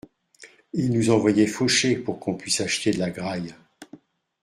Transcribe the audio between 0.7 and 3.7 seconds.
Il nous envoyait faucher pour qu’on puisse acheter de la graille.